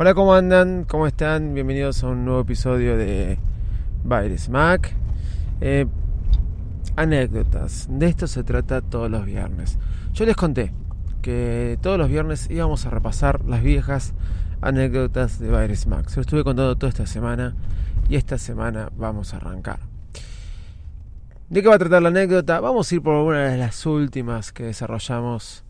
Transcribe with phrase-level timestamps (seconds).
[0.00, 0.84] Hola, ¿cómo andan?
[0.84, 1.54] ¿Cómo están?
[1.54, 3.36] Bienvenidos a un nuevo episodio de
[4.04, 4.94] Baires Mac.
[5.60, 5.86] Eh,
[6.94, 7.88] anécdotas.
[7.90, 9.76] De esto se trata todos los viernes.
[10.12, 10.72] Yo les conté
[11.20, 14.14] que todos los viernes íbamos a repasar las viejas
[14.60, 16.08] anécdotas de Baires Mac.
[16.10, 17.56] Se lo estuve contando toda esta semana
[18.08, 19.80] y esta semana vamos a arrancar.
[21.48, 22.60] ¿De qué va a tratar la anécdota?
[22.60, 25.64] Vamos a ir por una de las últimas que desarrollamos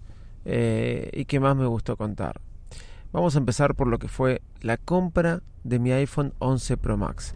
[0.45, 2.43] eh, y que más me gustó contar.
[3.11, 7.35] Vamos a empezar por lo que fue la compra de mi iPhone 11 Pro Max.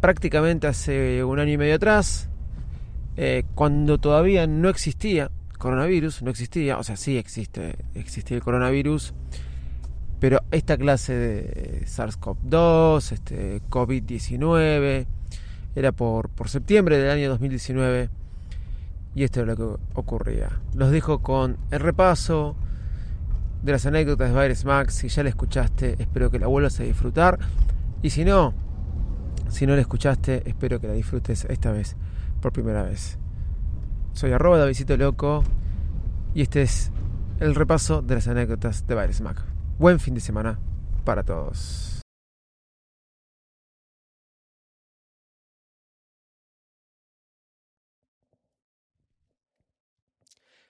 [0.00, 2.28] Prácticamente hace un año y medio atrás,
[3.16, 9.14] eh, cuando todavía no existía coronavirus, no existía, o sea, sí existe, el coronavirus,
[10.18, 15.06] pero esta clase de SARS-CoV-2, este, COVID-19,
[15.76, 18.10] era por, por septiembre del año 2019
[19.14, 20.60] y esto es lo que ocurría.
[20.74, 22.56] Los dejo con el repaso
[23.66, 24.94] de las anécdotas de Virus Max.
[24.94, 27.38] Si ya la escuchaste, espero que la vuelvas a disfrutar.
[28.00, 28.54] Y si no,
[29.48, 31.96] si no la escuchaste, espero que la disfrutes esta vez
[32.40, 33.18] por primera vez.
[34.12, 35.42] Soy arroba Davidito Loco
[36.32, 36.92] y este es
[37.40, 39.42] el repaso de las anécdotas de Virus Mac.
[39.78, 40.58] Buen fin de semana
[41.04, 42.05] para todos.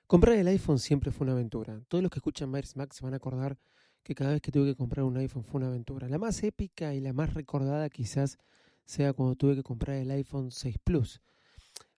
[0.07, 1.81] Comprar el iPhone siempre fue una aventura.
[1.89, 3.59] Todos los que escuchan Myers Max se van a acordar
[4.05, 6.09] que cada vez que tuve que comprar un iPhone fue una aventura.
[6.09, 8.39] La más épica y la más recordada quizás
[8.85, 11.21] sea cuando tuve que comprar el iPhone 6 Plus.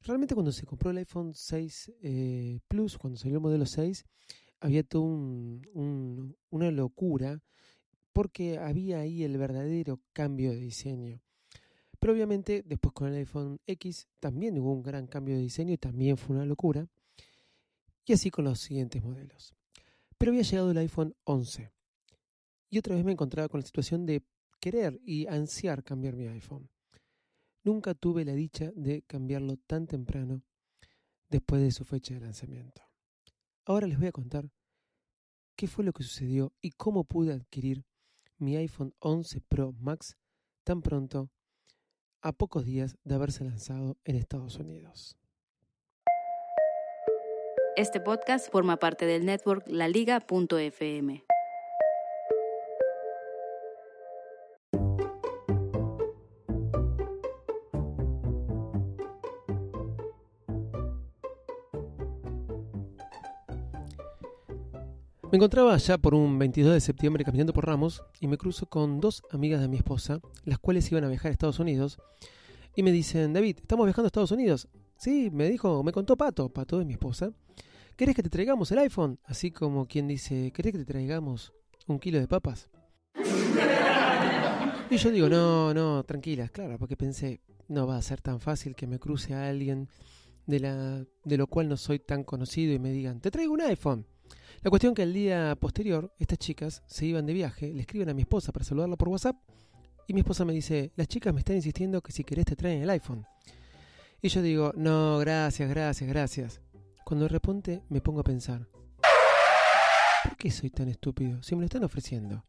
[0.00, 4.06] Realmente cuando se compró el iPhone 6 eh, Plus, cuando salió el modelo 6,
[4.60, 7.42] había todo un, una locura
[8.14, 11.20] porque había ahí el verdadero cambio de diseño.
[11.98, 15.78] Pero obviamente después con el iPhone X también hubo un gran cambio de diseño y
[15.78, 16.88] también fue una locura
[18.08, 19.54] y así con los siguientes modelos.
[20.16, 21.70] Pero había llegado el iPhone 11
[22.70, 24.24] y otra vez me encontraba con la situación de
[24.60, 26.70] querer y ansiar cambiar mi iPhone.
[27.64, 30.42] Nunca tuve la dicha de cambiarlo tan temprano
[31.28, 32.82] después de su fecha de lanzamiento.
[33.66, 34.50] Ahora les voy a contar
[35.54, 37.84] qué fue lo que sucedió y cómo pude adquirir
[38.38, 40.16] mi iPhone 11 Pro Max
[40.64, 41.30] tan pronto
[42.22, 45.18] a pocos días de haberse lanzado en Estados Unidos.
[47.78, 51.22] Este podcast forma parte del network laliga.fm.
[65.22, 68.98] Me encontraba allá por un 22 de septiembre caminando por Ramos y me cruzo con
[68.98, 71.98] dos amigas de mi esposa, las cuales iban a viajar a Estados Unidos,
[72.74, 74.68] y me dicen, David, ¿estamos viajando a Estados Unidos?
[74.96, 77.32] Sí, me dijo, me contó Pato, Pato es mi esposa,
[77.98, 79.18] ¿Querés que te traigamos el iPhone?
[79.24, 81.52] Así como quien dice, ¿querés que te traigamos
[81.88, 82.68] un kilo de papas?
[84.88, 88.76] Y yo digo, no, no, tranquilas, claro, porque pensé, no va a ser tan fácil
[88.76, 89.88] que me cruce a alguien
[90.46, 93.62] de, la, de lo cual no soy tan conocido y me digan, te traigo un
[93.62, 94.06] iPhone.
[94.62, 98.14] La cuestión que el día posterior, estas chicas se iban de viaje, le escriben a
[98.14, 99.38] mi esposa para saludarla por WhatsApp,
[100.06, 102.80] y mi esposa me dice, las chicas me están insistiendo que si querés te traen
[102.80, 103.26] el iPhone.
[104.22, 106.60] Y yo digo, no, gracias, gracias, gracias.
[107.08, 108.68] Cuando de repente me pongo a pensar,
[110.24, 112.44] ¿por qué soy tan estúpido si me lo están ofreciendo?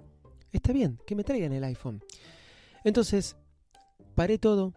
[0.52, 2.04] Está bien, que me traigan el iPhone.
[2.84, 3.38] Entonces,
[4.16, 4.74] paré todo,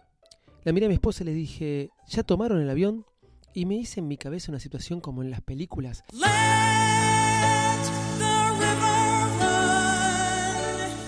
[0.63, 3.05] la miré a mi esposa y le dije, ¿ya tomaron el avión?
[3.55, 6.05] Y me hice en mi cabeza una situación como en las películas.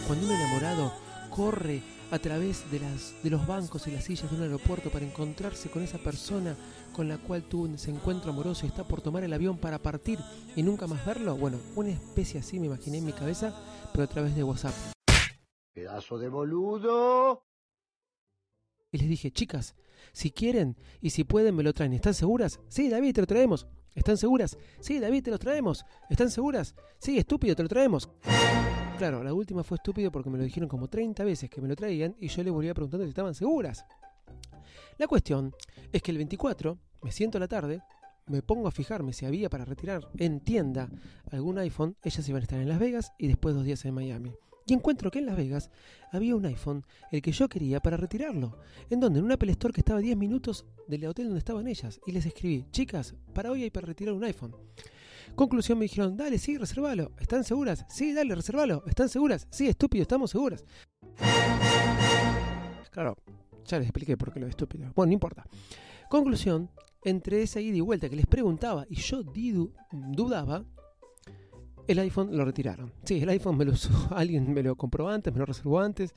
[0.08, 0.92] Cuando un enamorado
[1.30, 1.80] corre
[2.14, 5.68] a través de, las, de los bancos y las sillas de un aeropuerto para encontrarse
[5.68, 6.54] con esa persona
[6.92, 10.20] con la cual tuvo ese encuentro amoroso y está por tomar el avión para partir
[10.54, 11.36] y nunca más verlo?
[11.36, 13.52] Bueno, una especie así me imaginé en mi cabeza,
[13.92, 14.74] pero a través de WhatsApp.
[15.72, 17.44] Pedazo de boludo.
[18.92, 19.74] Y les dije, chicas,
[20.12, 21.94] si quieren y si pueden me lo traen.
[21.94, 22.60] ¿Están seguras?
[22.68, 23.66] Sí, David, te lo traemos.
[23.96, 24.56] ¿Están seguras?
[24.78, 25.84] Sí, David, te lo traemos.
[26.08, 26.76] ¿Están seguras?
[26.98, 28.08] Sí, estúpido, te lo traemos.
[28.98, 31.74] Claro, la última fue estúpido porque me lo dijeron como 30 veces que me lo
[31.74, 33.84] traían y yo le volvía preguntando si estaban seguras.
[34.98, 35.52] La cuestión
[35.92, 37.82] es que el 24, me siento a la tarde,
[38.26, 40.88] me pongo a fijarme si había para retirar en tienda
[41.32, 44.32] algún iPhone, ellas iban a estar en Las Vegas y después dos días en Miami.
[44.66, 45.70] Y encuentro que en Las Vegas
[46.12, 48.58] había un iPhone, el que yo quería para retirarlo.
[48.90, 51.66] ¿En donde En un Apple Store que estaba a 10 minutos del hotel donde estaban
[51.66, 52.00] ellas.
[52.06, 54.54] Y les escribí, chicas, para hoy hay para retirar un iPhone.
[55.34, 57.10] Conclusión me dijeron, dale, sí, reservalo.
[57.18, 57.84] ¿Están seguras?
[57.88, 58.84] Sí, dale, reservalo.
[58.86, 59.46] ¿Están seguras?
[59.50, 60.64] Sí, estúpido, estamos seguras.
[62.90, 63.16] Claro,
[63.64, 64.92] ya les expliqué por qué lo de estúpido.
[64.94, 65.44] Bueno, no importa.
[66.08, 66.70] Conclusión,
[67.02, 69.22] entre esa ida y vuelta que les preguntaba y yo
[69.92, 70.64] dudaba,
[71.88, 72.92] el iPhone lo retiraron.
[73.04, 76.14] Sí, el iPhone me lo usó, alguien me lo compró antes, me lo reservó antes.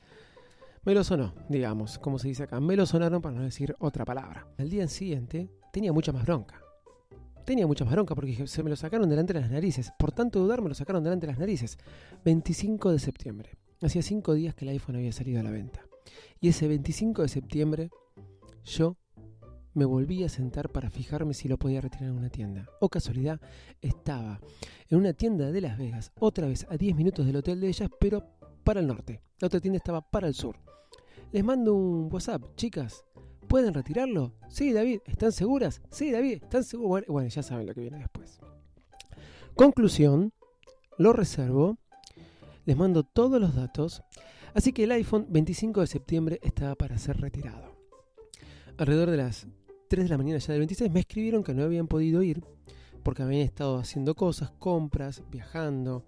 [0.84, 2.60] Me lo sonó, digamos, como se dice acá.
[2.60, 4.46] Me lo sonaron para no decir otra palabra.
[4.56, 6.62] Al día siguiente tenía mucha más bronca.
[7.48, 9.90] Tenía mucha más bronca porque se me lo sacaron delante de las narices.
[9.98, 11.78] Por tanto dudar, me lo sacaron delante de las narices.
[12.22, 13.56] 25 de septiembre.
[13.80, 15.80] Hacía 5 días que el iPhone había salido a la venta.
[16.42, 17.90] Y ese 25 de septiembre
[18.64, 18.98] yo
[19.72, 22.68] me volví a sentar para fijarme si lo podía retirar en una tienda.
[22.82, 23.40] O casualidad,
[23.80, 24.42] estaba
[24.90, 27.88] en una tienda de Las Vegas, otra vez a 10 minutos del hotel de ellas,
[27.98, 28.26] pero
[28.62, 29.22] para el norte.
[29.40, 30.58] La otra tienda estaba para el sur.
[31.32, 33.06] Les mando un WhatsApp, chicas,
[33.48, 34.32] ¿pueden retirarlo?
[34.48, 35.82] Sí, David, ¿están seguras?
[35.90, 37.06] Sí, David, ¿están seguras?
[37.08, 38.38] Bueno, ya saben lo que viene después.
[39.54, 40.32] Conclusión,
[40.98, 41.78] lo reservo,
[42.64, 44.02] les mando todos los datos,
[44.54, 47.76] así que el iPhone 25 de septiembre estaba para ser retirado.
[48.76, 49.48] Alrededor de las
[49.88, 52.44] 3 de la mañana ya del 26 me escribieron que no habían podido ir
[53.02, 56.04] porque habían estado haciendo cosas, compras, viajando,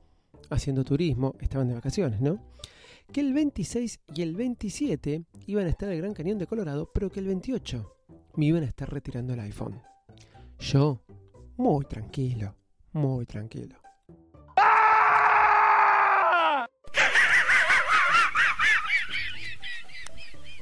[0.51, 2.39] haciendo turismo, estaban de vacaciones, ¿no?
[3.13, 6.91] Que el 26 y el 27 iban a estar en el Gran Cañón de Colorado,
[6.95, 7.97] pero que el 28
[8.37, 9.83] me iban a estar retirando el iPhone.
[10.61, 11.03] Yo,
[11.57, 12.55] muy tranquilo,
[12.93, 13.77] muy tranquilo.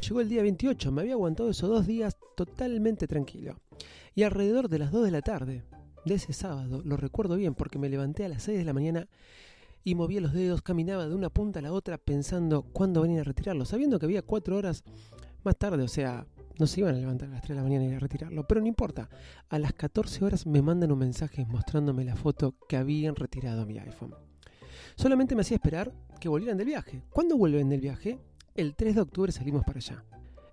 [0.00, 3.60] Llegó el día 28, me había aguantado esos dos días totalmente tranquilo.
[4.14, 5.64] Y alrededor de las 2 de la tarde
[6.06, 9.06] de ese sábado, lo recuerdo bien porque me levanté a las 6 de la mañana
[9.84, 13.24] y movía los dedos, caminaba de una punta a la otra pensando cuándo venir a
[13.24, 14.84] retirarlo, sabiendo que había 4 horas
[15.44, 16.26] más tarde, o sea,
[16.58, 18.60] no se iban a levantar a las 3 de la mañana y a retirarlo, pero
[18.60, 19.08] no importa.
[19.48, 23.78] A las 14 horas me mandan un mensaje mostrándome la foto que habían retirado mi
[23.78, 24.14] iPhone.
[24.96, 27.02] Solamente me hacía esperar que volvieran del viaje.
[27.10, 28.18] ¿Cuándo vuelven del viaje?
[28.56, 30.04] El 3 de octubre salimos para allá.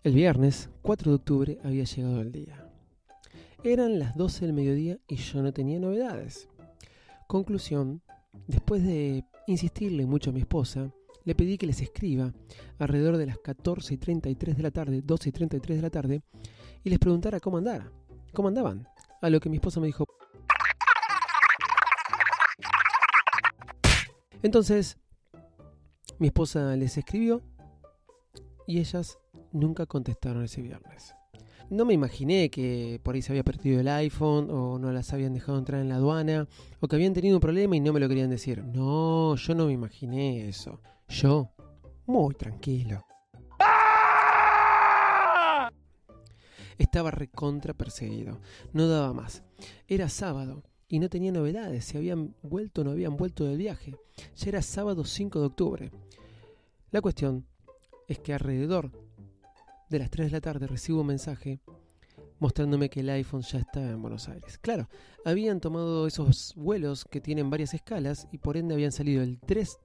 [0.04, 2.69] El viernes, 4 de octubre, había llegado el día.
[3.63, 6.48] Eran las 12 del mediodía y yo no tenía novedades.
[7.25, 8.04] Conclusión,
[8.47, 10.91] después de insistirle mucho a mi esposa,
[11.23, 12.33] le pedí que les escriba
[12.77, 16.21] alrededor de las 14 y 33 de la tarde, 12 y 33 de la tarde,
[16.83, 17.91] y les preguntara cómo andara,
[18.33, 18.87] cómo andaban.
[19.21, 20.05] A lo que mi esposa me dijo...
[24.43, 24.99] Entonces,
[26.19, 27.41] mi esposa les escribió
[28.67, 29.17] y ellas
[29.51, 31.15] nunca contestaron ese viernes.
[31.69, 35.33] No me imaginé que por ahí se había perdido el iPhone o no las habían
[35.33, 36.47] dejado entrar en la aduana
[36.79, 38.63] o que habían tenido un problema y no me lo querían decir.
[38.63, 40.79] No, yo no me imaginé eso.
[41.07, 41.50] Yo,
[42.06, 43.03] muy tranquilo.
[46.77, 48.39] Estaba recontra perseguido.
[48.73, 49.44] No daba más.
[49.88, 51.85] Era sábado y no tenía novedades.
[51.85, 53.95] Si habían vuelto o no habían vuelto del viaje.
[54.35, 55.91] Ya era sábado 5 de octubre.
[56.91, 57.47] La cuestión
[58.07, 58.91] es que alrededor
[59.89, 61.59] de las 3 de la tarde recibo un mensaje
[62.39, 64.57] mostrándome que el iPhone ya estaba en Buenos Aires.
[64.57, 64.89] Claro,
[65.23, 69.77] habían tomado esos vuelos que tienen varias escalas y por ende habían salido el 3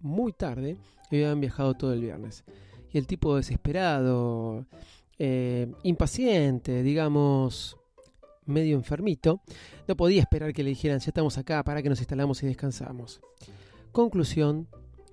[0.00, 0.76] muy tarde
[1.10, 2.44] y habían viajado todo el viernes.
[2.92, 4.66] Y el tipo desesperado,
[5.18, 7.76] eh, impaciente, digamos,
[8.46, 9.42] medio enfermito,
[9.86, 13.20] no podía esperar que le dijeran, ya estamos acá, para que nos instalamos y descansamos.
[13.92, 14.68] Conclusión,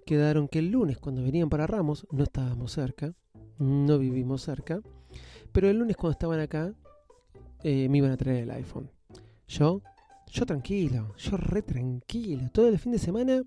[0.06, 3.14] quedaron que el lunes cuando venían para Ramos no estábamos cerca,
[3.60, 4.82] no vivimos cerca,
[5.52, 6.74] pero el lunes cuando estaban acá
[7.64, 8.90] eh, me iban a traer el iPhone.
[9.48, 9.82] Yo,
[10.28, 13.42] yo tranquilo, yo re tranquilo, todo el fin de semana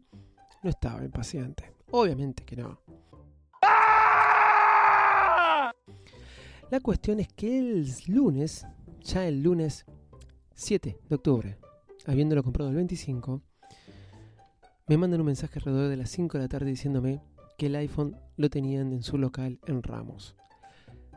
[0.62, 2.80] no estaba impaciente, obviamente que no.
[6.70, 8.64] La cuestión es que el lunes,
[9.00, 9.84] ya el lunes
[10.54, 11.58] 7 de octubre,
[12.06, 13.42] habiéndolo comprado el 25,
[14.86, 17.22] me mandan un mensaje alrededor de las 5 de la tarde diciéndome
[17.60, 20.34] que el iPhone lo tenían en su local en Ramos.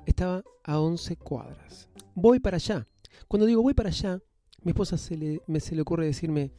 [0.05, 1.87] Estaba a 11 cuadras.
[2.15, 2.85] Voy para allá.
[3.29, 4.19] Cuando digo voy para allá,
[4.61, 6.51] mi esposa se le, me, se le ocurre decirme,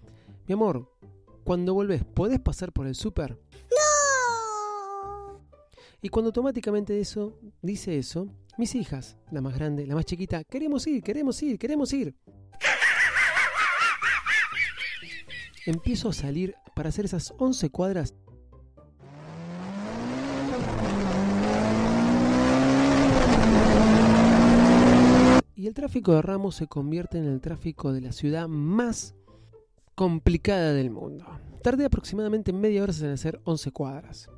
[0.48, 0.90] mi amor,
[1.44, 3.38] cuando volvés, ¿podés pasar por el súper?
[3.70, 5.42] ¡No!
[6.00, 8.26] Y cuando automáticamente eso, dice eso,
[8.56, 12.16] mis hijas, la más grande, la más chiquita, queremos ir, queremos ir, queremos ir.
[15.66, 18.14] Empiezo a salir para hacer esas 11 cuadras
[25.74, 29.16] el tráfico de Ramos se convierte en el tráfico de la ciudad más
[29.96, 31.26] complicada del mundo.
[31.64, 34.28] Tardé aproximadamente media hora en hacer 11 cuadras.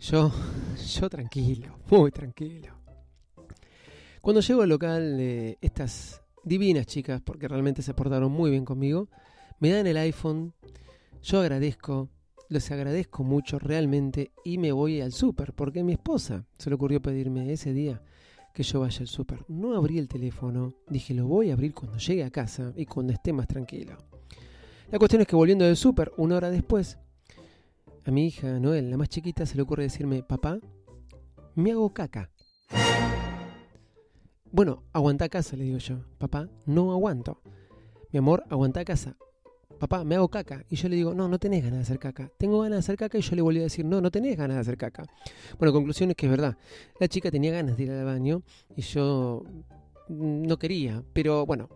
[0.00, 0.32] Yo,
[0.92, 2.74] yo tranquilo, muy tranquilo.
[4.20, 9.08] Cuando llego al local, eh, estas divinas chicas, porque realmente se portaron muy bien conmigo,
[9.60, 10.52] me dan el iPhone,
[11.22, 12.08] yo agradezco,
[12.48, 17.00] les agradezco mucho realmente y me voy al súper, porque mi esposa se le ocurrió
[17.00, 18.02] pedirme ese día
[18.54, 19.44] que yo vaya al súper.
[19.48, 23.12] No abrí el teléfono, dije lo voy a abrir cuando llegue a casa y cuando
[23.12, 23.98] esté más tranquilo.
[24.90, 26.98] La cuestión es que volviendo del súper, una hora después,
[28.04, 30.60] a mi hija Noel, la más chiquita, se le ocurre decirme, papá,
[31.56, 32.30] me hago caca.
[34.52, 36.04] Bueno, aguanta casa, le digo yo.
[36.18, 37.42] Papá, no aguanto.
[38.12, 39.16] Mi amor, aguanta casa.
[39.84, 40.64] Papá, me hago caca.
[40.70, 42.32] Y yo le digo, no, no tenés ganas de hacer caca.
[42.38, 44.56] Tengo ganas de hacer caca y yo le volví a decir, no, no tenés ganas
[44.56, 45.04] de hacer caca.
[45.58, 46.56] Bueno, conclusión es que es verdad.
[46.98, 48.42] La chica tenía ganas de ir al baño
[48.74, 49.44] y yo
[50.08, 51.02] no quería.
[51.12, 51.68] Pero bueno,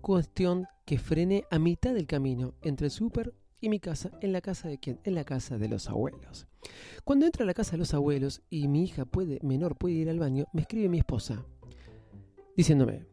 [0.00, 4.12] cuestión que frené a mitad del camino entre el súper y mi casa.
[4.20, 5.00] ¿En la casa de quién?
[5.02, 6.46] En la casa de los abuelos.
[7.02, 10.10] Cuando entro a la casa de los abuelos y mi hija puede, menor puede ir
[10.10, 11.44] al baño, me escribe mi esposa
[12.56, 13.04] diciéndome,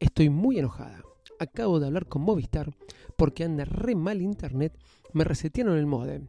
[0.00, 1.02] estoy muy enojada.
[1.38, 2.74] Acabo de hablar con Movistar
[3.16, 4.76] porque anda re mal internet,
[5.12, 6.28] me resetearon el modem.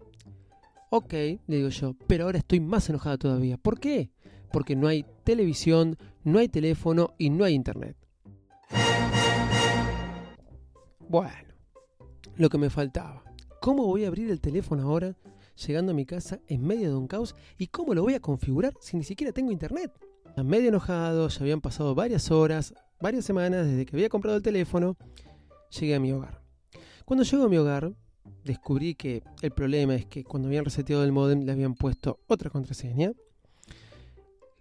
[0.89, 3.57] Ok, le digo yo, pero ahora estoy más enojada todavía.
[3.57, 4.09] ¿Por qué?
[4.51, 7.95] Porque no hay televisión, no hay teléfono y no hay internet.
[11.07, 11.53] Bueno,
[12.35, 13.23] lo que me faltaba.
[13.61, 15.15] ¿Cómo voy a abrir el teléfono ahora,
[15.67, 17.35] llegando a mi casa en medio de un caos?
[17.57, 19.91] ¿Y cómo lo voy a configurar si ni siquiera tengo internet?
[20.43, 24.97] medio enojado, ya habían pasado varias horas, varias semanas desde que había comprado el teléfono,
[25.79, 26.41] llegué a mi hogar.
[27.05, 27.91] Cuando llego a mi hogar,
[28.43, 32.49] descubrí que el problema es que cuando habían reseteado el modem le habían puesto otra
[32.49, 33.11] contraseña.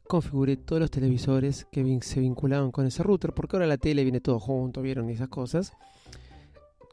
[0.07, 4.21] Configuré todos los televisores que se vinculaban con ese router, porque ahora la tele viene
[4.21, 5.73] todo junto, vieron esas cosas.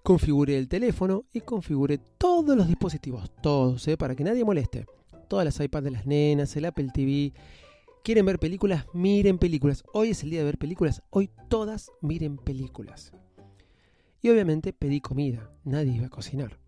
[0.03, 3.97] Configuré el teléfono y configuré todos los dispositivos, todos, ¿eh?
[3.97, 4.85] para que nadie moleste.
[5.29, 7.33] Todas las iPads de las nenas, el Apple TV,
[8.05, 8.85] ¿Quieren ver películas?
[8.93, 9.83] Miren películas.
[9.91, 11.01] Hoy es el día de ver películas.
[11.09, 13.11] Hoy todas miren películas.
[14.21, 15.51] Y obviamente pedí comida.
[15.63, 16.59] Nadie iba a cocinar.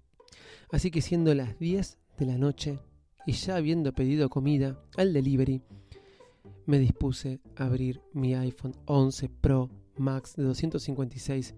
[0.72, 2.80] Así que siendo las 10 de la noche
[3.28, 5.62] y ya habiendo pedido comida al delivery,
[6.66, 11.54] me dispuse a abrir mi iPhone 11 Pro Max de 256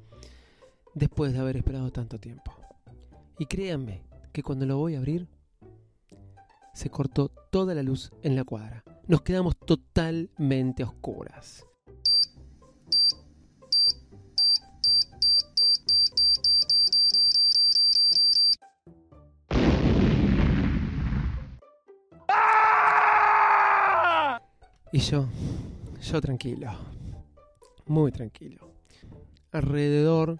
[0.93, 2.53] después de haber esperado tanto tiempo.
[3.37, 5.29] Y créanme que cuando lo voy a abrir,
[6.73, 11.65] se cortó toda la luz en la cuadra nos quedamos totalmente oscuras.
[24.91, 25.27] Y yo,
[26.03, 26.71] yo tranquilo,
[27.87, 28.71] muy tranquilo.
[29.51, 30.39] Alrededor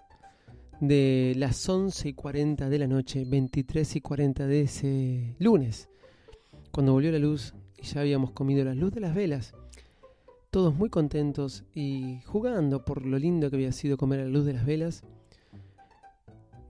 [0.80, 5.88] de las 11 y 40 de la noche, 23 y 40 de ese lunes,
[6.70, 9.54] cuando volvió la luz, y ya habíamos comido la luz de las velas.
[10.50, 14.44] Todos muy contentos y jugando por lo lindo que había sido comer a la luz
[14.44, 15.04] de las velas.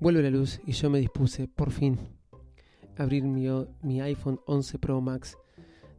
[0.01, 1.99] Vuelve la luz y yo me dispuse, por fin,
[2.97, 3.47] a abrir mi,
[3.83, 5.37] mi iPhone 11 Pro Max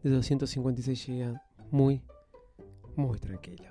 [0.04, 1.40] de 256 GB
[1.72, 2.02] muy,
[2.96, 3.71] muy tranquilo.